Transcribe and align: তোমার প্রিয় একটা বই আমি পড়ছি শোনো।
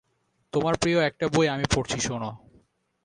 তোমার 0.53 0.73
প্রিয় 0.77 0.99
একটা 0.99 1.25
বই 1.27 1.47
আমি 1.47 1.65
পড়ছি 1.75 1.99
শোনো। 1.99 2.31